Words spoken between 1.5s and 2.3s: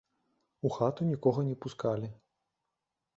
пускалі.